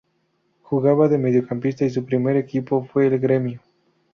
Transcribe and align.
Jugaba 0.63 1.07
de 1.09 1.19
mediocampista 1.19 1.85
y 1.85 1.91
su 1.91 2.03
primer 2.03 2.35
equipo 2.35 2.83
fue 2.91 3.05
el 3.05 3.19
Grêmio. 3.21 3.61